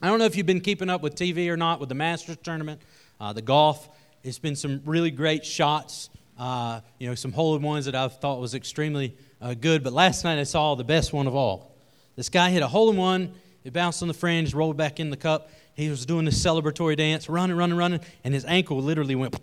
[0.00, 2.36] I don't know if you've been keeping up with TV or not with the Masters
[2.42, 2.80] tournament,
[3.18, 3.88] uh, the golf.
[4.22, 8.06] It's been some really great shots, uh, you know, some hole in ones that I
[8.06, 9.82] thought was extremely uh, good.
[9.82, 11.74] But last night I saw the best one of all.
[12.14, 13.34] This guy hit a hole in one,
[13.64, 15.50] it bounced on the fringe, rolled back in the cup.
[15.74, 19.36] He was doing this celebratory dance, running, running, running, and his ankle literally went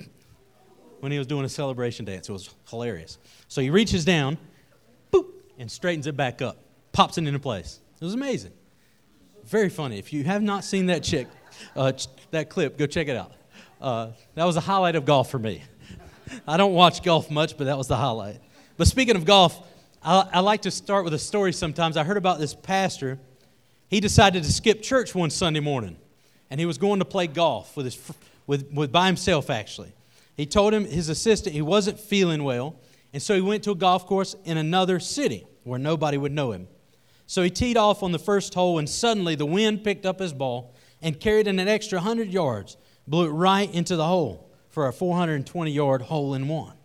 [1.02, 2.30] when he was doing a celebration dance.
[2.30, 3.18] It was hilarious.
[3.50, 4.38] So he reaches down,
[5.12, 5.28] boop,
[5.58, 6.60] and straightens it back up,
[6.94, 7.82] pops it into place.
[8.00, 8.54] It was amazing.
[9.46, 10.00] Very funny.
[10.00, 11.28] If you have not seen that chick,
[11.76, 11.92] uh,
[12.32, 13.32] that clip, go check it out.
[13.80, 15.62] Uh, that was a highlight of golf for me.
[16.48, 18.42] I don't watch golf much, but that was the highlight.
[18.76, 19.56] But speaking of golf,
[20.04, 21.96] I, I like to start with a story sometimes.
[21.96, 23.20] I heard about this pastor.
[23.88, 25.98] He decided to skip church one Sunday morning,
[26.50, 28.12] and he was going to play golf with his,
[28.48, 29.94] with, with, by himself, actually.
[30.36, 32.80] He told him, his assistant, he wasn't feeling well,
[33.14, 36.52] and so he went to a golf course in another city where nobody would know
[36.52, 36.68] him.
[37.28, 40.34] So he teed off on the first hole, and suddenly the wind picked up his
[40.34, 44.88] ball and carried it an extra 100 yards, blew it right into the hole for
[44.88, 46.76] a 420 yard hole in one.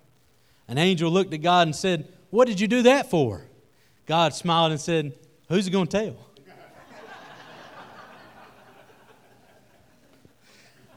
[0.69, 3.43] An angel looked at God and said, What did you do that for?
[4.07, 5.13] God smiled and said,
[5.49, 6.17] Who's it going to tell?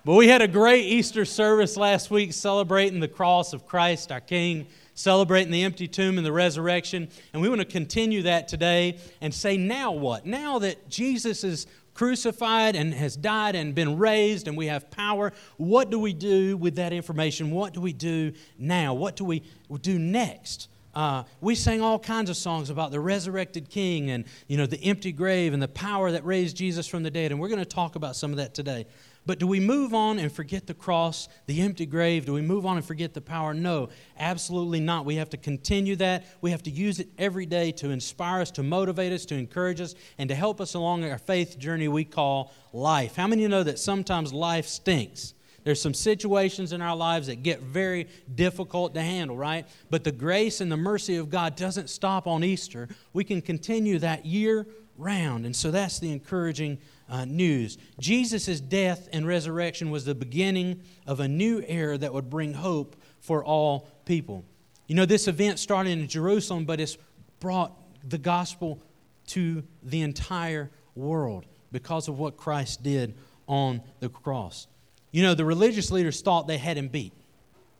[0.06, 4.22] but we had a great Easter service last week celebrating the cross of Christ, our
[4.22, 7.10] King celebrating the empty tomb and the resurrection.
[7.34, 10.26] And we want to continue that today and say, now what?
[10.26, 15.32] Now that Jesus is crucified and has died and been raised and we have power,
[15.58, 17.52] what do we do with that information?
[17.52, 18.94] What do we do now?
[18.94, 19.44] What do we
[19.82, 20.70] do next?
[20.96, 24.80] Uh, we sang all kinds of songs about the resurrected king and you know the
[24.84, 27.66] empty grave and the power that raised jesus from the dead and we're going to
[27.66, 28.86] talk about some of that today
[29.26, 32.26] but do we move on and forget the cross, the empty grave?
[32.26, 33.54] Do we move on and forget the power?
[33.54, 35.06] No, absolutely not.
[35.06, 36.26] We have to continue that.
[36.42, 39.80] We have to use it every day to inspire us, to motivate us, to encourage
[39.80, 43.16] us, and to help us along our faith journey we call life.
[43.16, 45.34] How many of you know that sometimes life stinks?
[45.64, 49.66] There's some situations in our lives that get very difficult to handle, right?
[49.90, 52.90] But the grace and the mercy of God doesn't stop on Easter.
[53.14, 54.68] We can continue that year
[54.98, 55.46] round.
[55.46, 56.80] And so that's the encouraging
[57.14, 57.78] uh, news.
[58.00, 62.96] Jesus' death and resurrection was the beginning of a new era that would bring hope
[63.20, 64.44] for all people.
[64.88, 66.98] You know, this event started in Jerusalem, but it's
[67.40, 67.72] brought
[68.04, 68.82] the gospel
[69.28, 73.14] to the entire world because of what Christ did
[73.48, 74.66] on the cross.
[75.12, 77.14] You know, the religious leaders thought they had him beat,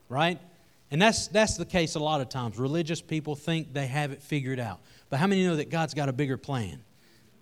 [0.08, 0.38] right?
[0.92, 2.56] And that's, that's the case a lot of times.
[2.56, 4.78] Religious people think they have it figured out.
[5.10, 6.84] But how many know that God's got a bigger plan?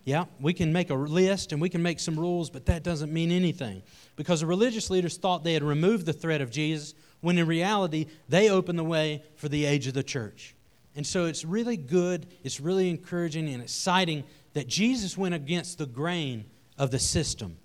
[0.05, 3.11] Yeah, we can make a list and we can make some rules, but that doesn't
[3.11, 3.81] mean anything.
[4.15, 8.07] Because the religious leaders thought they had removed the threat of Jesus, when in reality,
[8.27, 10.55] they opened the way for the age of the church.
[10.95, 15.85] And so it's really good, it's really encouraging and exciting that Jesus went against the
[15.85, 16.45] grain
[16.77, 17.57] of the system.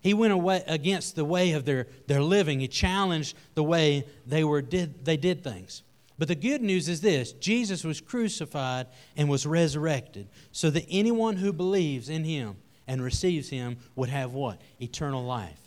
[0.00, 2.60] He went away against the way of their, their living.
[2.60, 5.82] He challenged the way they, were, did, they did things.
[6.20, 11.36] But the good news is this Jesus was crucified and was resurrected so that anyone
[11.36, 14.60] who believes in him and receives him would have what?
[14.82, 15.58] Eternal life.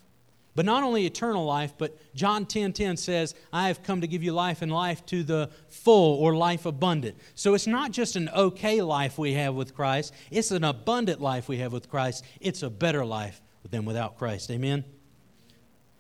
[0.54, 4.08] But not only eternal life, but John 10:10 10, 10 says, "I have come to
[4.08, 8.16] give you life and life to the full or life abundant." So it's not just
[8.16, 12.24] an okay life we have with Christ, it's an abundant life we have with Christ.
[12.40, 14.52] It's a better life than without Christ.
[14.52, 14.84] Amen.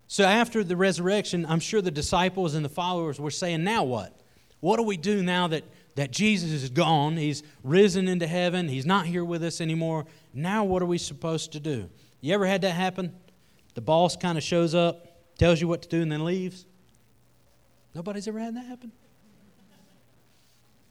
[0.06, 4.20] So after the resurrection, I'm sure the disciples and the followers were saying, "Now what?"
[4.64, 5.66] What do we do now that,
[5.96, 7.18] that Jesus is gone?
[7.18, 8.70] He's risen into heaven.
[8.70, 10.06] He's not here with us anymore.
[10.34, 11.90] Now, what are we supposed to do?
[12.22, 13.14] You ever had that happen?
[13.74, 15.06] The boss kind of shows up,
[15.38, 16.66] tells you what to do, and then leaves?
[17.94, 18.94] Nobody's ever had that happen?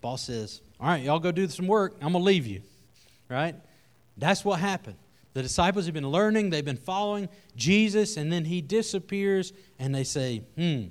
[0.03, 1.95] Boss says, All right, y'all go do some work.
[2.03, 2.61] I'm going to leave you.
[3.31, 3.55] Right?
[4.19, 4.97] That's what happened.
[5.33, 10.05] The disciples have been learning, they've been following Jesus, and then he disappears, and they
[10.05, 10.89] say, Hmm,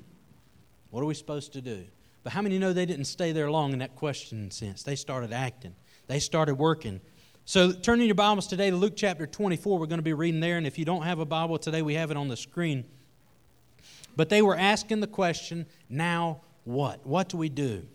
[0.89, 1.85] what are we supposed to do?
[2.23, 4.83] But how many know they didn't stay there long in that question sense?
[4.83, 5.75] They started acting,
[6.07, 7.01] they started working.
[7.43, 10.57] So, turning your Bibles today to Luke chapter 24, we're going to be reading there.
[10.57, 12.85] And if you don't have a Bible today, we have it on the screen.
[14.15, 17.05] But they were asking the question, now what?
[17.05, 17.87] What do we do?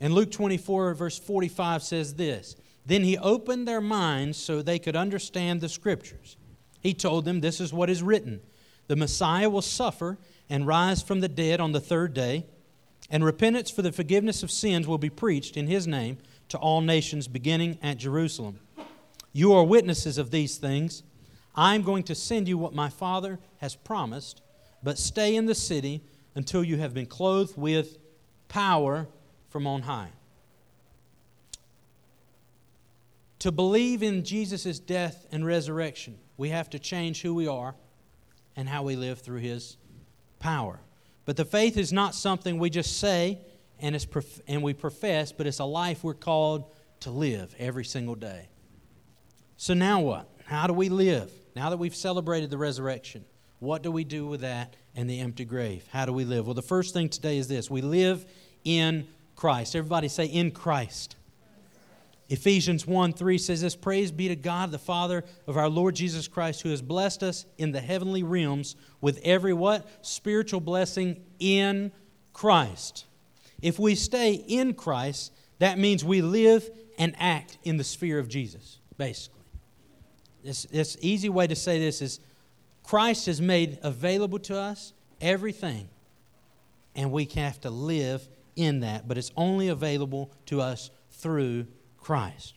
[0.00, 2.54] And Luke 24, verse 45 says this
[2.86, 6.36] Then he opened their minds so they could understand the scriptures.
[6.80, 8.40] He told them, This is what is written
[8.86, 10.18] The Messiah will suffer
[10.48, 12.46] and rise from the dead on the third day
[13.10, 16.18] and repentance for the forgiveness of sins will be preached in his name
[16.48, 18.60] to all nations, beginning at Jerusalem.
[19.32, 21.02] You are witnesses of these things.
[21.54, 24.42] I am going to send you what my Father has promised,
[24.82, 26.02] but stay in the city
[26.34, 27.98] until you have been clothed with
[28.48, 29.08] power
[29.48, 30.10] from on high.
[33.40, 37.74] To believe in Jesus' death and resurrection We have to change who we are
[38.56, 39.76] and how we live through His
[40.38, 40.80] power.
[41.28, 43.40] But the faith is not something we just say
[43.78, 47.84] and, it's prof- and we profess, but it's a life we're called to live every
[47.84, 48.48] single day.
[49.58, 50.26] So now what?
[50.46, 51.30] How do we live?
[51.54, 53.26] Now that we've celebrated the resurrection,
[53.58, 55.86] what do we do with that and the empty grave?
[55.92, 56.46] How do we live?
[56.46, 58.24] Well, the first thing today is this we live
[58.64, 59.76] in Christ.
[59.76, 61.14] Everybody say, in Christ.
[62.30, 66.28] Ephesians 1 3 says this Praise be to God, the Father of our Lord Jesus
[66.28, 69.88] Christ, who has blessed us in the heavenly realms with every what?
[70.06, 71.90] Spiritual blessing in
[72.32, 73.06] Christ.
[73.62, 78.28] If we stay in Christ, that means we live and act in the sphere of
[78.28, 79.40] Jesus, basically.
[80.44, 82.20] This, this easy way to say this is
[82.82, 85.88] Christ has made available to us everything,
[86.94, 91.66] and we have to live in that, but it's only available to us through
[92.00, 92.54] Christ.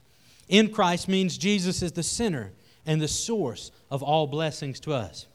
[0.47, 2.51] In Christ means Jesus is the center
[2.85, 5.27] and the source of all blessings to us.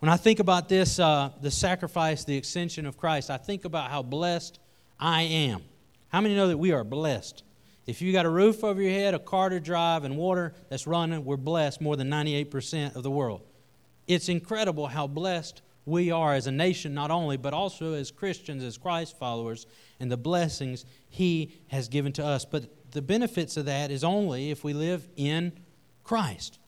[0.00, 3.90] When I think about this, uh, the sacrifice, the ascension of Christ, I think about
[3.90, 4.60] how blessed
[5.00, 5.62] I am.
[6.08, 7.42] How many know that we are blessed?
[7.86, 10.86] If you got a roof over your head, a car to drive, and water that's
[10.86, 13.40] running, we're blessed more than 98% of the world.
[14.06, 18.62] It's incredible how blessed we are as a nation, not only, but also as Christians,
[18.62, 19.66] as Christ followers,
[19.98, 22.44] and the blessings He has given to us.
[22.44, 25.52] But the benefits of that is only if we live in
[26.04, 26.58] Christ.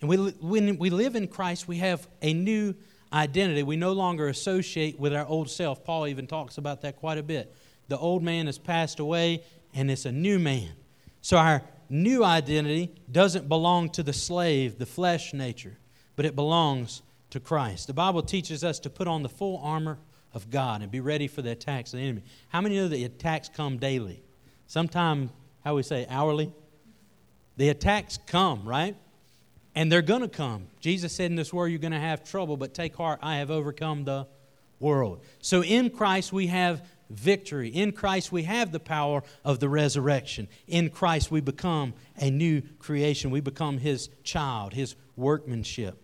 [0.00, 2.74] And we, when we live in Christ, we have a new
[3.12, 3.62] identity.
[3.62, 5.84] We no longer associate with our old self.
[5.84, 7.54] Paul even talks about that quite a bit.
[7.88, 9.42] The old man has passed away,
[9.74, 10.72] and it's a new man.
[11.20, 15.78] So our new identity doesn't belong to the slave, the flesh nature,
[16.16, 17.86] but it belongs to Christ.
[17.86, 19.98] The Bible teaches us to put on the full armor
[20.34, 22.22] of God and be ready for the attacks of the enemy.
[22.48, 24.22] How many know the attacks come daily?
[24.66, 25.30] Sometimes,
[25.68, 26.50] how we say, hourly?
[27.58, 28.96] The attacks come, right?
[29.74, 30.68] And they're going to come.
[30.80, 33.50] Jesus said in this world, you're going to have trouble, but take heart, I have
[33.50, 34.26] overcome the
[34.80, 35.20] world.
[35.42, 37.68] So in Christ, we have victory.
[37.68, 40.48] In Christ, we have the power of the resurrection.
[40.66, 43.30] In Christ, we become a new creation.
[43.30, 46.02] We become His child, His workmanship.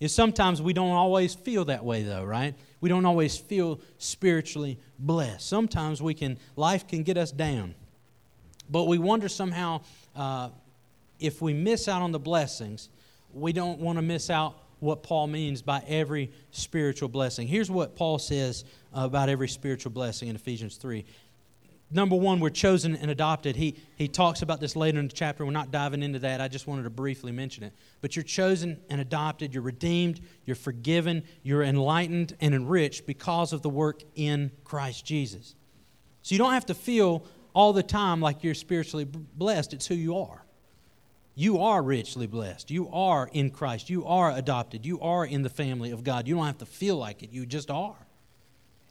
[0.00, 2.56] And sometimes we don't always feel that way, though, right?
[2.80, 5.46] We don't always feel spiritually blessed.
[5.46, 7.76] Sometimes we can, life can get us down.
[8.70, 9.82] But we wonder somehow
[10.16, 10.50] uh,
[11.20, 12.88] if we miss out on the blessings,
[13.32, 17.48] we don't want to miss out what Paul means by every spiritual blessing.
[17.48, 21.04] Here's what Paul says about every spiritual blessing in Ephesians 3.
[21.90, 23.56] Number one, we're chosen and adopted.
[23.56, 25.44] He, he talks about this later in the chapter.
[25.44, 26.40] We're not diving into that.
[26.40, 27.72] I just wanted to briefly mention it.
[28.00, 29.54] But you're chosen and adopted.
[29.54, 30.20] You're redeemed.
[30.44, 31.22] You're forgiven.
[31.42, 35.54] You're enlightened and enriched because of the work in Christ Jesus.
[36.22, 39.72] So you don't have to feel all the time like you're spiritually blessed.
[39.72, 40.44] It's who you are.
[41.36, 42.70] You are richly blessed.
[42.70, 43.90] You are in Christ.
[43.90, 44.86] You are adopted.
[44.86, 46.28] You are in the family of God.
[46.28, 47.32] You don't have to feel like it.
[47.32, 47.96] You just are.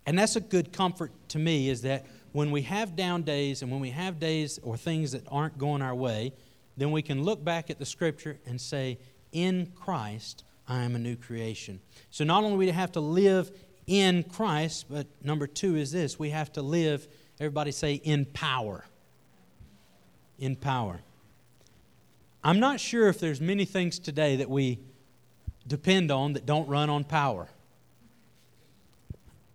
[0.06, 3.72] And that's a good comfort to me is that when we have down days and
[3.72, 6.34] when we have days or things that aren't going our way,
[6.76, 8.98] then we can look back at the scripture and say,
[9.32, 11.80] In Christ, I am a new creation.
[12.10, 13.52] So not only do we have to live
[13.88, 17.08] in Christ, but number two is this we have to live,
[17.44, 18.86] everybody say, in power.
[20.40, 21.02] In power.
[22.44, 24.80] I'm not sure if there's many things today that we
[25.68, 27.50] depend on that don't run on power.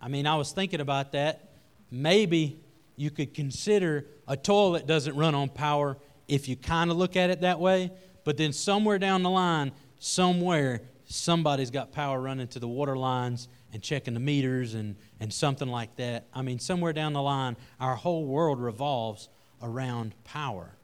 [0.01, 1.49] I mean, I was thinking about that.
[1.91, 2.61] Maybe
[2.97, 5.97] you could consider a toilet doesn't run on power
[6.29, 7.91] if you kind of look at it that way,
[8.25, 13.49] but then somewhere down the line, somewhere, somebody's got power running to the water lines
[13.73, 16.27] and checking the meters and, and something like that.
[16.33, 19.29] I mean, somewhere down the line, our whole world revolves
[19.63, 20.77] around power.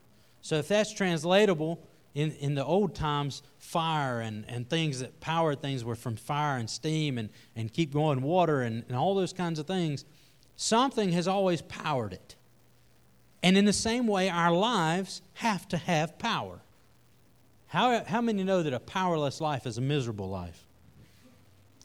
[0.43, 1.81] So if that's translatable,
[2.15, 6.59] in, in the old times, fire and, and things that powered things were from fire
[6.59, 10.05] and steam and, and keep going water and, and all those kinds of things.
[10.57, 12.37] Something has always powered it.
[13.43, 16.61] And in the same way, our lives have to have power.
[17.67, 20.64] How, how many know that a powerless life is a miserable life?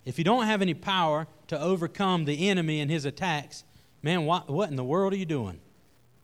[0.06, 3.64] If you don't have any power to overcome the enemy and his attacks,
[4.02, 5.60] man, what, what in the world are you doing?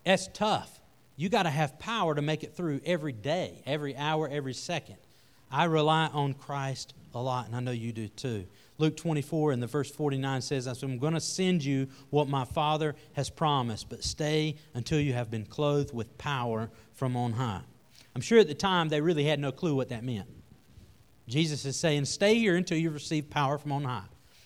[0.05, 0.79] That's tough.
[1.17, 4.98] You got to have power to make it through every day, every hour, every second.
[5.51, 8.46] I rely on Christ a lot, and I know you do too.
[8.77, 12.96] Luke 24 and the verse 49 says, I'm going to send you what my Father
[13.13, 17.62] has promised, but stay until you have been clothed with power from on high.
[18.13, 20.27] I'm sure at the time they really had no clue what that meant.
[21.27, 24.03] Jesus is saying, Stay here until you receive power from on high.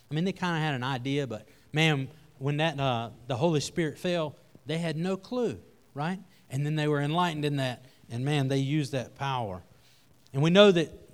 [0.10, 3.60] I mean, they kind of had an idea, but man, when that uh, the Holy
[3.60, 5.60] Spirit fell, they had no clue,
[5.94, 6.20] right?
[6.50, 9.62] And then they were enlightened in that, and man, they used that power.
[10.34, 11.10] And we know that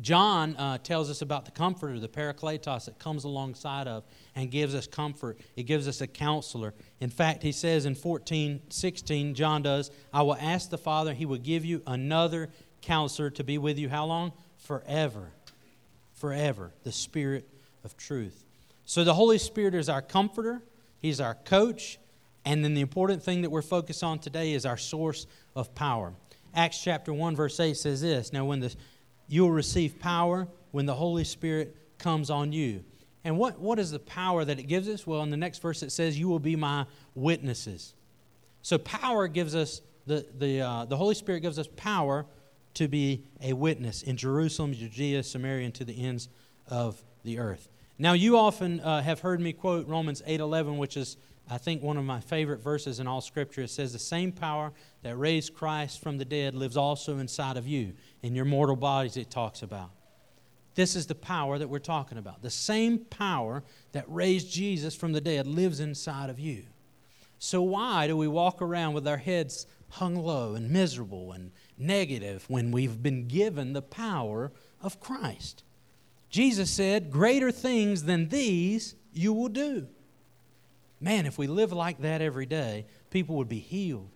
[0.00, 4.04] John uh, tells us about the comforter, the parakletos that comes alongside of
[4.34, 5.38] and gives us comfort.
[5.56, 6.74] It gives us a counselor.
[7.00, 11.26] In fact, he says in 14, 16, John does, I will ask the Father, he
[11.26, 12.48] will give you another
[12.82, 14.32] counselor to be with you how long?
[14.58, 15.30] Forever.
[16.14, 16.72] Forever.
[16.84, 17.48] The Spirit
[17.84, 18.44] of truth.
[18.84, 20.62] So the Holy Spirit is our comforter,
[20.98, 21.98] he's our coach,
[22.44, 26.12] and then the important thing that we're focused on today is our source of power.
[26.54, 28.74] Acts chapter 1, verse 8 says this Now, when the
[29.30, 32.84] you will receive power when the Holy Spirit comes on you.
[33.22, 35.06] And what, what is the power that it gives us?
[35.06, 37.94] Well, in the next verse it says, You will be my witnesses.
[38.62, 42.26] So, power gives us, the, the, uh, the Holy Spirit gives us power
[42.74, 46.28] to be a witness in Jerusalem, Judea, Samaria, and to the ends
[46.68, 47.68] of the earth.
[47.98, 51.16] Now, you often uh, have heard me quote Romans 8:11, which is,
[51.50, 53.62] I think, one of my favorite verses in all Scripture.
[53.62, 54.72] It says, "The same power
[55.02, 59.16] that raised Christ from the dead lives also inside of you, in your mortal bodies."
[59.16, 59.90] It talks about.
[60.76, 62.42] This is the power that we're talking about.
[62.42, 66.64] The same power that raised Jesus from the dead lives inside of you.
[67.38, 71.50] So why do we walk around with our heads hung low and miserable and
[71.80, 75.64] negative when we've been given the power of Christ?
[76.28, 79.88] Jesus said, Greater things than these you will do.
[81.00, 84.10] Man, if we live like that every day, people would be healed,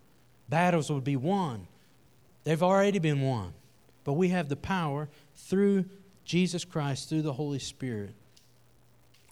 [0.48, 1.66] battles would be won.
[2.44, 3.54] They've already been won.
[4.04, 5.86] But we have the power through
[6.24, 8.14] Jesus Christ, through the Holy Spirit.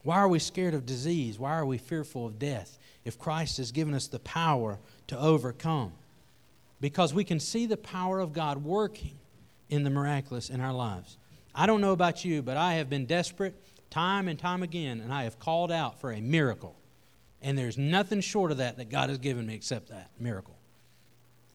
[0.03, 1.39] Why are we scared of disease?
[1.39, 5.93] Why are we fearful of death if Christ has given us the power to overcome?
[6.83, 9.17] Because we can see the power of God working
[9.71, 11.17] in the miraculous in our lives.
[11.55, 13.55] I don't know about you, but I have been desperate
[13.89, 16.75] time and time again, and I have called out for a miracle.
[17.41, 20.57] And there's nothing short of that that God has given me except that miracle.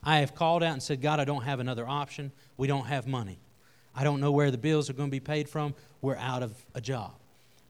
[0.01, 2.31] I have called out and said, God, I don't have another option.
[2.55, 3.39] We don't have money.
[3.93, 5.75] I don't know where the bills are going to be paid from.
[6.01, 7.15] We're out of a job.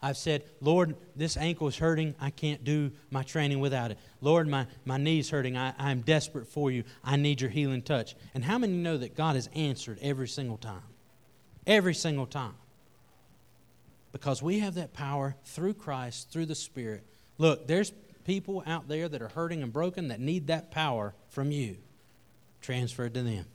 [0.00, 2.14] I've said, Lord, this ankle is hurting.
[2.20, 3.98] I can't do my training without it.
[4.20, 5.56] Lord, my, my knee's hurting.
[5.56, 6.84] I, I'm desperate for you.
[7.02, 8.14] I need your healing touch.
[8.32, 10.82] And how many know that God has answered every single time?
[11.66, 12.54] Every single time.
[14.12, 17.04] Because we have that power through Christ, through the Spirit.
[17.36, 17.92] Look, there's
[18.24, 21.76] people out there that are hurting and broken that need that power from you
[22.60, 23.46] transferred to them.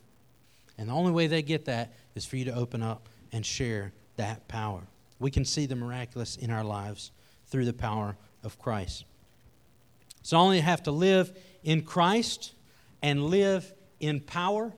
[0.76, 3.92] And the only way they get that is for you to open up and share
[4.16, 4.82] that power.
[5.18, 7.10] We can see the miraculous in our lives
[7.46, 9.04] through the power of Christ.
[10.22, 12.54] So only have to live in Christ
[13.02, 14.72] and live in power.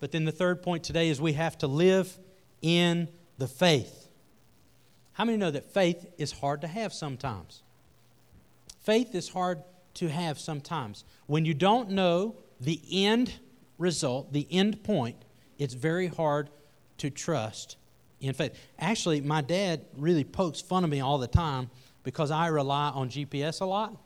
[0.00, 2.18] But then the third point today is we have to live
[2.62, 4.08] in the faith.
[5.12, 7.62] How many know that faith is hard to have sometimes?
[8.80, 9.62] Faith is hard
[9.94, 11.04] to have sometimes.
[11.26, 13.34] When you don't know the end
[13.78, 15.16] result, the end point,
[15.58, 16.50] it's very hard
[16.98, 17.76] to trust
[18.20, 18.58] in faith.
[18.78, 21.70] Actually, my dad really pokes fun of me all the time
[22.02, 23.96] because I rely on GPS a lot.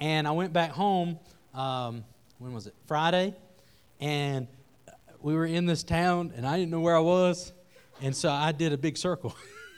[0.00, 1.18] And I went back home,
[1.54, 2.04] um,
[2.38, 2.74] when was it?
[2.86, 3.34] Friday.
[4.00, 4.46] And
[5.20, 7.52] we were in this town and I didn't know where I was.
[8.00, 9.34] And so I did a big circle.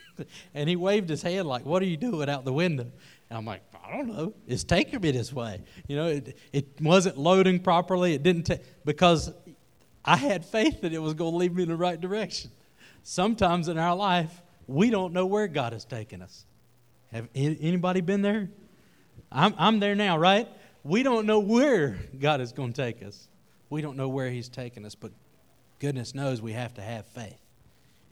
[0.54, 2.90] and he waved his hand like, What are you doing out the window?
[3.30, 4.35] And I'm like, I don't know.
[4.47, 5.62] It's taking me this way.
[5.88, 8.14] You know, it, it wasn't loading properly.
[8.14, 9.33] It didn't take, because
[10.04, 12.50] I had faith that it was going to lead me in the right direction.
[13.02, 16.45] Sometimes in our life, we don't know where God has taken us.
[17.12, 18.49] Have anybody been there?
[19.33, 20.49] I'm, I'm there now, right?
[20.85, 23.28] We don't know where God is going to take us.
[23.69, 25.12] We don't know where He's taken us, but
[25.78, 27.40] goodness knows we have to have faith.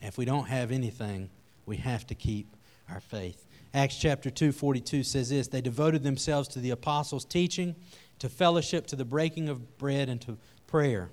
[0.00, 1.30] And if we don't have anything,
[1.66, 2.57] we have to keep
[2.88, 3.47] our faith.
[3.75, 7.76] Acts chapter 2, 42 says this They devoted themselves to the apostles' teaching,
[8.18, 11.11] to fellowship, to the breaking of bread, and to prayer.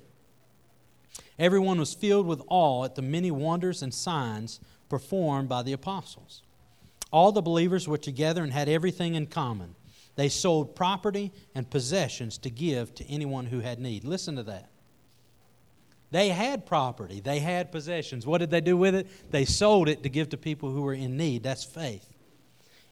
[1.37, 6.43] Everyone was filled with awe at the many wonders and signs performed by the apostles.
[7.11, 9.75] All the believers were together and had everything in common.
[10.15, 14.03] They sold property and possessions to give to anyone who had need.
[14.03, 14.69] Listen to that.
[16.11, 18.25] They had property, they had possessions.
[18.25, 19.07] What did they do with it?
[19.31, 21.43] They sold it to give to people who were in need.
[21.43, 22.07] That's faith.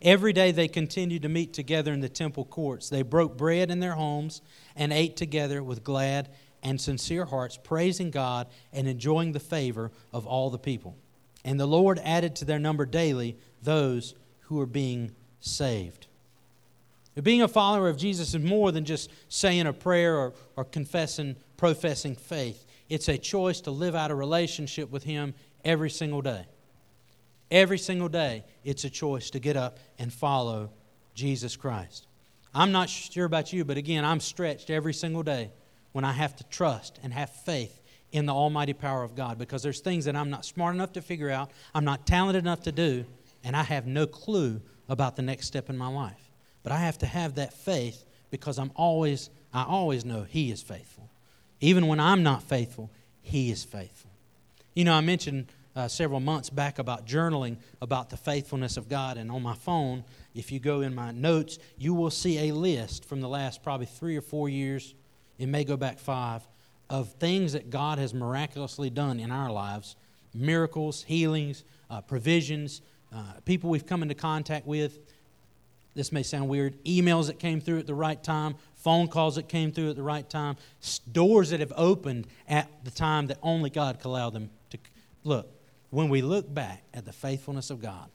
[0.02, 2.90] Every day they continued to meet together in the temple courts.
[2.90, 4.42] They broke bread in their homes
[4.76, 6.30] and ate together with glad
[6.64, 10.96] and sincere hearts, praising God and enjoying the favor of all the people.
[11.44, 16.08] And the Lord added to their number daily those who were being saved.
[17.22, 21.36] Being a follower of Jesus is more than just saying a prayer or, or confessing,
[21.58, 22.66] professing faith.
[22.90, 26.46] It's a choice to live out a relationship with Him every single day.
[27.52, 30.72] Every single day, it's a choice to get up and follow
[31.14, 32.08] Jesus Christ.
[32.56, 35.52] I'm not sure about you, but again, I'm stretched every single day
[35.94, 37.82] when I have to trust and have faith
[38.12, 41.02] in the almighty power of God because there's things that I'm not smart enough to
[41.02, 43.06] figure out, I'm not talented enough to do,
[43.44, 46.32] and I have no clue about the next step in my life.
[46.62, 50.64] But I have to have that faith because I'm always I always know he is
[50.64, 51.10] faithful.
[51.62, 52.90] Even when I'm not faithful,
[53.22, 54.10] he is faithful.
[54.74, 59.18] You know, I mentioned uh, several months back about journaling about the faithfulness of God,
[59.18, 63.06] and on my phone, if you go in my notes, you will see a list
[63.06, 64.96] from the last probably three or four years,
[65.44, 66.48] it may go back five,
[66.90, 69.98] of things that God has miraculously done in our lives
[70.34, 72.82] miracles, healings, uh, provisions,
[73.14, 74.98] uh, people we've come into contact with.
[75.94, 76.84] This may sound weird.
[76.86, 80.02] Emails that came through at the right time, phone calls that came through at the
[80.02, 80.56] right time,
[81.12, 84.80] doors that have opened at the time that only God could allow them to.
[85.24, 85.52] Look,
[85.92, 88.10] when we look back at the faithfulness of God,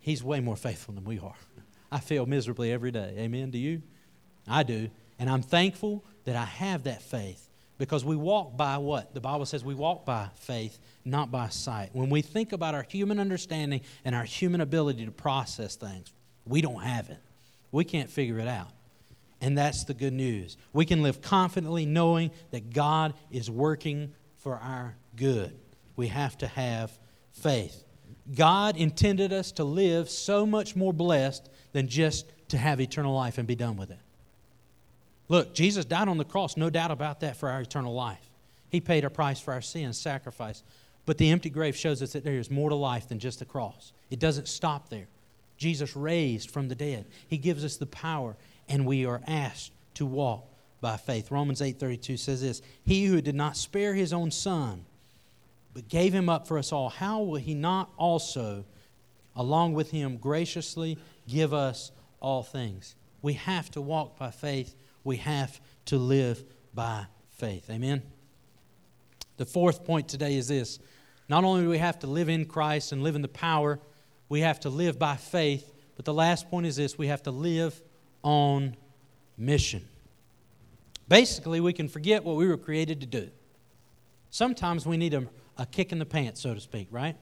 [0.00, 1.36] He's way more faithful than we are.
[1.92, 3.14] I fail miserably every day.
[3.18, 3.50] Amen.
[3.50, 3.82] Do you?
[4.48, 4.88] I do.
[5.20, 7.46] And I'm thankful that I have that faith
[7.76, 9.12] because we walk by what?
[9.14, 11.90] The Bible says we walk by faith, not by sight.
[11.92, 16.10] When we think about our human understanding and our human ability to process things,
[16.46, 17.18] we don't have it.
[17.70, 18.70] We can't figure it out.
[19.42, 20.56] And that's the good news.
[20.72, 25.54] We can live confidently knowing that God is working for our good.
[25.96, 26.98] We have to have
[27.32, 27.84] faith.
[28.34, 33.36] God intended us to live so much more blessed than just to have eternal life
[33.36, 33.98] and be done with it.
[35.30, 38.28] Look, Jesus died on the cross, no doubt about that, for our eternal life.
[38.68, 40.64] He paid a price for our sins, sacrifice.
[41.06, 43.44] But the empty grave shows us that there is more to life than just the
[43.44, 43.92] cross.
[44.10, 45.06] It doesn't stop there.
[45.56, 47.06] Jesus raised from the dead.
[47.28, 48.36] He gives us the power,
[48.68, 50.46] and we are asked to walk
[50.80, 51.30] by faith.
[51.30, 54.84] Romans 8:32 says this, "He who did not spare his own son,
[55.72, 58.64] but gave him up for us all, how will he not also
[59.36, 65.16] along with him graciously give us all things?" We have to walk by faith we
[65.16, 67.68] have to live by faith.
[67.70, 68.02] Amen?
[69.36, 70.78] The fourth point today is this
[71.28, 73.78] not only do we have to live in Christ and live in the power,
[74.28, 77.30] we have to live by faith, but the last point is this we have to
[77.30, 77.80] live
[78.22, 78.76] on
[79.36, 79.82] mission.
[81.08, 83.30] Basically, we can forget what we were created to do.
[84.30, 85.26] Sometimes we need a,
[85.58, 87.16] a kick in the pants, so to speak, right?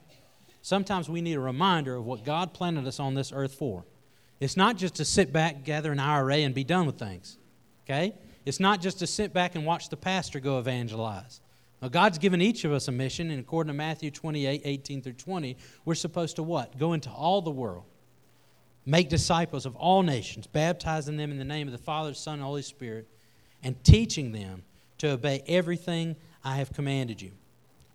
[0.61, 3.85] Sometimes we need a reminder of what God planted us on this earth for.
[4.39, 7.38] It's not just to sit back, gather an IRA, and be done with things
[7.89, 8.13] okay?
[8.45, 11.41] It's not just to sit back and watch the pastor go evangelize.
[11.81, 15.13] Now, God's given each of us a mission, and according to Matthew 28 18 through
[15.13, 16.77] 20, we're supposed to what?
[16.77, 17.85] Go into all the world,
[18.85, 22.43] make disciples of all nations, baptizing them in the name of the Father, Son, and
[22.43, 23.07] Holy Spirit,
[23.63, 24.63] and teaching them
[24.97, 27.31] to obey everything I have commanded you.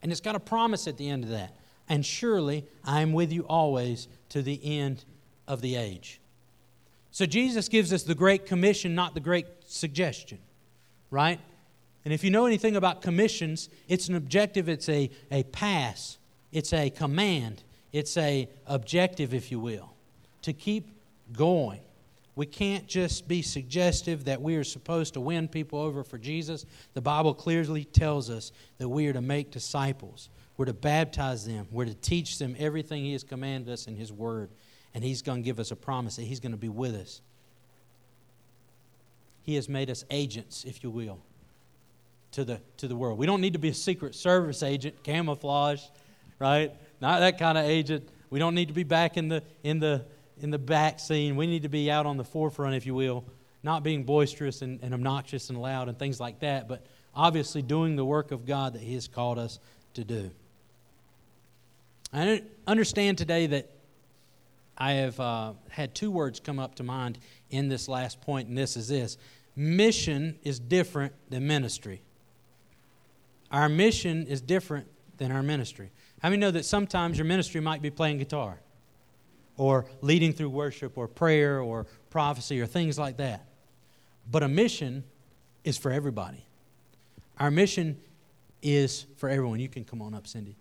[0.03, 1.55] And it's got a promise at the end of that.
[1.89, 5.05] And surely I am with you always to the end
[5.47, 6.21] of the age.
[7.15, 10.39] So Jesus gives us the Great Commission, not the Great Suggestion,
[11.11, 11.41] right?
[12.05, 16.19] And if you know anything about commissions, it's an objective, it's a, a pass,
[16.53, 19.93] it's a command, it's a objective, if you will,
[20.43, 20.91] to keep
[21.33, 21.81] going.
[22.37, 26.67] We can't just be suggestive that we are supposed to win people over for Jesus.
[26.93, 30.29] The Bible clearly tells us that we are to make disciples.
[30.57, 31.67] We're to baptize them.
[31.73, 34.51] We're to teach them everything He has commanded us in His Word
[34.95, 37.21] and He's going to give us a promise that He's going to be with us.
[39.45, 41.21] He has made us agents, if you will,
[42.33, 43.19] to the, to the world.
[43.19, 45.83] We don't need to be a Secret Service agent, camouflage,
[46.39, 46.73] right?
[47.01, 48.09] Not that kind of agent.
[48.31, 50.07] We don't need to be back in the, in the,
[50.41, 51.37] in the back scene.
[51.37, 53.25] We need to be out on the forefront, if you will,
[53.63, 57.97] not being boisterous and, and obnoxious and loud and things like that, but obviously doing
[57.97, 59.59] the work of God that He has called us
[59.93, 60.31] to do.
[62.15, 63.74] I understand today that
[64.77, 67.19] I have uh, had two words come up to mind
[67.51, 69.17] in this last point, and this is this
[69.57, 72.03] mission is different than ministry.
[73.51, 75.93] Our mission is different than our ministry.
[76.21, 78.59] How many know that sometimes your ministry might be playing guitar
[79.57, 83.47] or leading through worship or prayer or prophecy or things like that?
[84.29, 85.05] But a mission
[85.63, 86.45] is for everybody.
[87.39, 88.01] Our mission
[88.63, 89.61] is for everyone.
[89.61, 90.57] You can come on up, Cindy.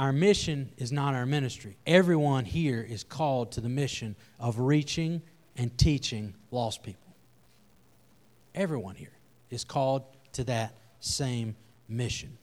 [0.00, 1.76] Our mission is not our ministry.
[1.86, 5.20] Everyone here is called to the mission of reaching
[5.58, 7.14] and teaching lost people.
[8.54, 9.12] Everyone here
[9.50, 11.54] is called to that same
[11.86, 12.38] mission.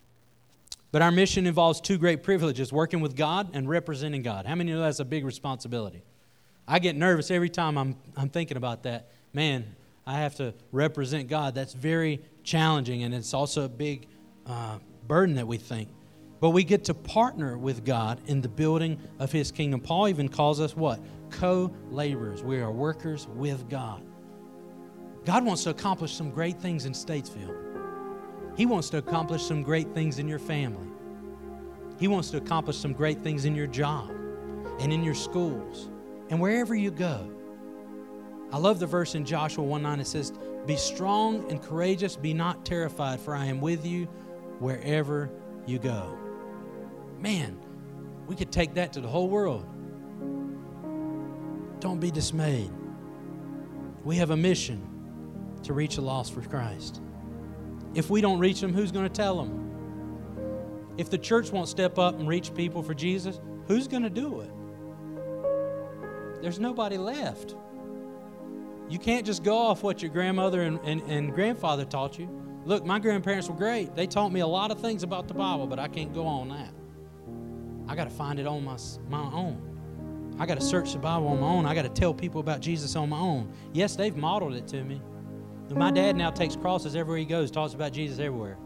[0.91, 4.45] But our mission involves two great privileges working with God and representing God.
[4.45, 6.03] How many know that's a big responsibility?
[6.67, 9.09] I get nervous every time I'm, I'm thinking about that.
[9.33, 9.65] Man,
[10.05, 11.55] I have to represent God.
[11.55, 14.05] That's very challenging, and it's also a big
[14.45, 15.89] uh, burden that we think.
[16.39, 19.79] But we get to partner with God in the building of His kingdom.
[19.79, 20.99] Paul even calls us what?
[21.31, 22.43] Co laborers.
[22.43, 24.03] We are workers with God.
[25.25, 27.55] God wants to accomplish some great things in Statesville.
[28.55, 30.87] He wants to accomplish some great things in your family.
[31.99, 34.09] He wants to accomplish some great things in your job
[34.79, 35.89] and in your schools
[36.29, 37.29] and wherever you go.
[38.51, 39.99] I love the verse in Joshua 1 9.
[39.99, 40.31] It says,
[40.65, 44.05] Be strong and courageous, be not terrified, for I am with you
[44.59, 45.29] wherever
[45.65, 46.17] you go.
[47.19, 47.59] Man,
[48.27, 49.65] we could take that to the whole world.
[51.79, 52.71] Don't be dismayed.
[54.03, 54.81] We have a mission
[55.63, 57.01] to reach the lost for Christ.
[57.93, 60.95] If we don't reach them, who's going to tell them?
[60.97, 64.41] If the church won't step up and reach people for Jesus, who's going to do
[64.41, 64.51] it?
[66.41, 67.55] There's nobody left.
[68.89, 72.29] You can't just go off what your grandmother and, and, and grandfather taught you.
[72.65, 73.95] Look, my grandparents were great.
[73.95, 76.49] They taught me a lot of things about the Bible, but I can't go on
[76.49, 76.71] that.
[77.87, 78.77] I got to find it on my,
[79.09, 80.35] my own.
[80.39, 81.65] I got to search the Bible on my own.
[81.65, 83.51] I got to tell people about Jesus on my own.
[83.73, 85.01] Yes, they've modeled it to me.
[85.69, 88.57] My dad now takes crosses everywhere he goes, talks about Jesus everywhere.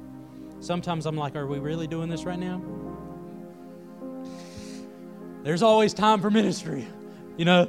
[0.60, 2.62] Sometimes I'm like, are we really doing this right now?
[5.44, 6.88] There's always time for ministry,
[7.38, 7.68] you know.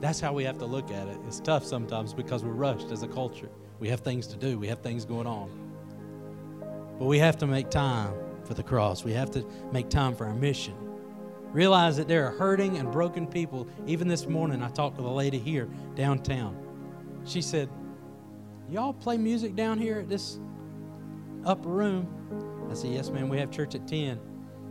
[0.00, 1.16] That's how we have to look at it.
[1.26, 3.48] It's tough sometimes because we're rushed as a culture.
[3.78, 5.50] We have things to do, we have things going on.
[6.98, 8.12] But we have to make time
[8.44, 10.74] for the cross, we have to make time for our mission.
[11.52, 13.68] Realize that there are hurting and broken people.
[13.86, 16.56] Even this morning, I talked with a lady here downtown.
[17.24, 17.68] She said,
[18.68, 20.40] Y'all play music down here at this
[21.44, 22.68] upper room?
[22.70, 24.18] I said, Yes, ma'am, we have church at 10.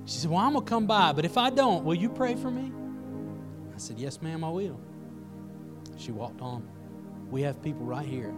[0.06, 2.36] She said, Well, I'm going to come by, but if I don't, will you pray
[2.36, 2.72] for me?
[3.74, 4.80] I said, Yes, ma'am, I will.
[5.98, 6.68] She walked on.
[7.30, 8.34] We have people right here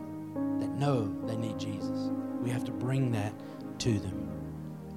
[0.60, 2.12] that know they need Jesus.
[2.42, 3.34] We have to bring that
[3.80, 4.25] to them.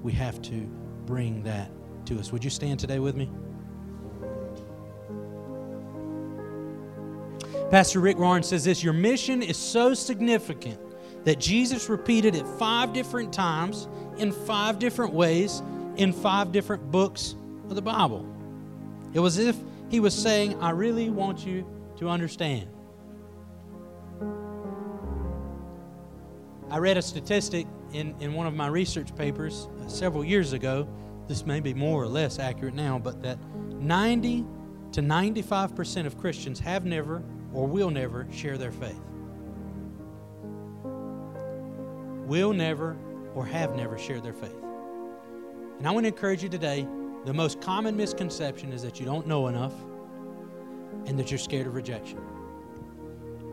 [0.02, 0.68] We have to
[1.06, 1.70] bring that
[2.06, 2.32] to us.
[2.32, 3.30] Would you stand today with me?
[7.70, 10.80] Pastor Rick Warren says this Your mission is so significant
[11.24, 15.62] that Jesus repeated it five different times in five different ways
[15.98, 17.34] in five different books
[17.68, 18.24] of the Bible.
[19.12, 19.56] It was as if
[19.90, 21.66] he was saying, I really want you
[21.98, 22.68] to understand.
[26.70, 30.88] I read a statistic in, in one of my research papers uh, several years ago.
[31.27, 33.38] This may be more or less accurate now, but that
[33.81, 34.44] 90
[34.92, 37.22] to 95% of Christians have never
[37.53, 39.01] or will never share their faith.
[42.27, 42.96] Will never
[43.35, 44.57] or have never shared their faith.
[45.79, 46.87] And I want to encourage you today
[47.24, 49.74] the most common misconception is that you don't know enough
[51.07, 52.18] and that you're scared of rejection.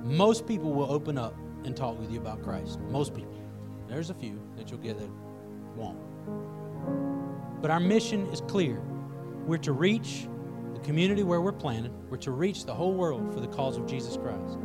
[0.03, 2.79] Most people will open up and talk with you about Christ.
[2.89, 3.44] Most people.
[3.87, 5.09] There's a few that you'll get that
[5.75, 5.99] won't.
[7.61, 8.81] But our mission is clear.
[9.45, 10.27] We're to reach
[10.73, 13.87] the community where we're planted, we're to reach the whole world for the cause of
[13.87, 14.57] Jesus Christ.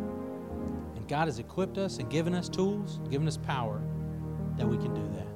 [0.97, 3.83] And God has equipped us and given us tools, given us power
[4.57, 5.30] that we can do that.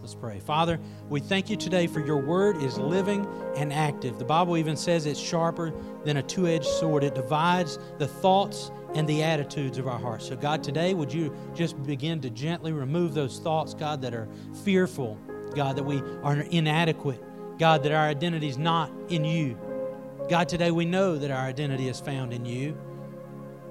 [0.00, 0.40] Let's pray.
[0.40, 4.18] Father, we thank you today for your word is living and active.
[4.18, 8.70] The Bible even says it's sharper than a two edged sword, it divides the thoughts
[8.94, 10.26] and the attitudes of our hearts.
[10.26, 14.26] So, God, today, would you just begin to gently remove those thoughts, God, that are
[14.64, 15.18] fearful,
[15.54, 17.22] God, that we are inadequate,
[17.58, 19.58] God, that our identity is not in you.
[20.30, 22.76] God, today we know that our identity is found in you.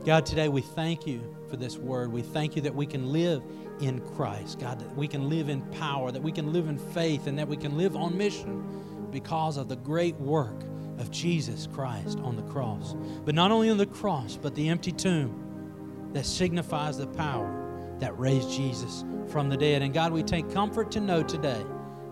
[0.06, 2.12] God, today we thank you for this word.
[2.12, 3.42] We thank you that we can live
[3.80, 7.28] in Christ, God, that we can live in power, that we can live in faith,
[7.28, 10.64] and that we can live on mission because of the great work
[10.98, 12.96] of Jesus Christ on the cross.
[13.26, 18.18] But not only on the cross, but the empty tomb that signifies the power that
[18.20, 19.82] raised Jesus from the dead.
[19.82, 21.64] And God, we take comfort to know today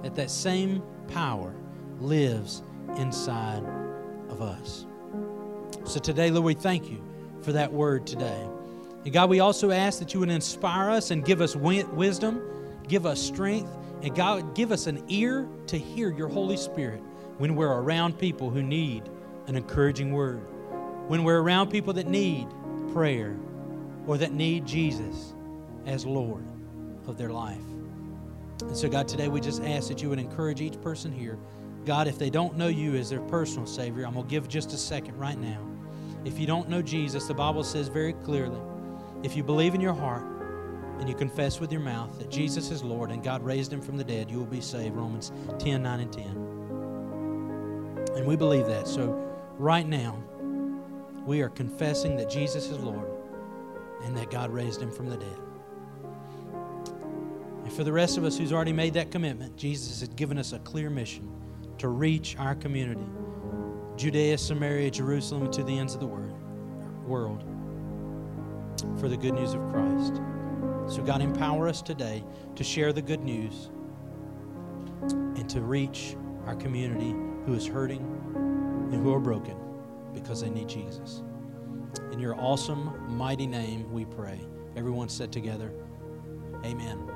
[0.03, 1.53] that that same power
[1.99, 2.62] lives
[2.97, 3.63] inside
[4.30, 4.86] of us.
[5.86, 7.01] So today, Lord, we thank you
[7.41, 8.47] for that word today.
[9.07, 12.41] And God, we also ask that you would inspire us and give us wisdom,
[12.89, 17.01] give us strength, and God, give us an ear to hear your Holy Spirit
[17.37, 19.03] when we're around people who need
[19.45, 20.41] an encouraging word,
[21.07, 22.49] when we're around people that need
[22.91, 23.37] prayer
[24.07, 25.33] or that need Jesus
[25.85, 26.43] as Lord
[27.07, 27.63] of their life.
[28.59, 31.39] And so, God, today we just ask that you would encourage each person here.
[31.85, 34.73] God, if they don't know you as their personal Savior, I'm going to give just
[34.73, 35.65] a second right now.
[36.25, 38.59] If you don't know Jesus, the Bible says very clearly
[39.23, 40.23] if you believe in your heart
[40.99, 43.97] and you confess with your mouth that Jesus is Lord and God raised him from
[43.97, 44.95] the dead, you will be saved.
[44.95, 46.25] Romans 10 9 and 10.
[48.15, 48.88] And we believe that.
[48.88, 49.12] So,
[49.58, 50.17] right now,
[51.25, 53.10] we are confessing that Jesus is Lord
[54.03, 55.39] and that God raised him from the dead.
[57.63, 60.53] And for the rest of us who's already made that commitment, Jesus has given us
[60.53, 61.30] a clear mission
[61.80, 63.06] to reach our community
[63.97, 66.08] Judea, Samaria, Jerusalem, and to the ends of the
[67.08, 67.43] world
[68.99, 70.21] for the good news of Christ.
[70.87, 72.23] So, God, empower us today
[72.55, 73.69] to share the good news
[75.01, 77.13] and to reach our community
[77.45, 78.01] who is hurting
[78.91, 79.57] and who are broken
[80.13, 81.23] because they need Jesus.
[82.11, 84.39] In your awesome, mighty name, we pray.
[84.75, 85.73] Everyone said together,
[86.63, 87.09] Amen.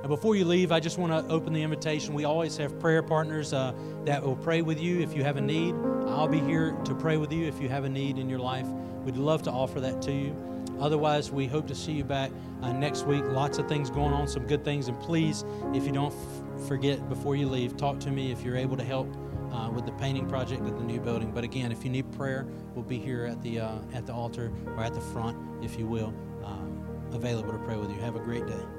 [0.00, 2.14] And before you leave, I just want to open the invitation.
[2.14, 5.40] We always have prayer partners uh, that will pray with you if you have a
[5.40, 5.74] need.
[6.06, 8.66] I'll be here to pray with you if you have a need in your life.
[9.04, 10.36] We'd love to offer that to you.
[10.80, 12.30] Otherwise, we hope to see you back
[12.62, 13.24] uh, next week.
[13.26, 14.88] Lots of things going on, some good things.
[14.88, 18.56] And please, if you don't f- forget before you leave, talk to me if you're
[18.56, 19.08] able to help
[19.52, 21.30] uh, with the painting project at the new building.
[21.32, 24.52] But again, if you need prayer, we'll be here at the uh, at the altar
[24.66, 26.12] or at the front, if you will,
[26.44, 27.96] um, available to pray with you.
[28.00, 28.75] Have a great day.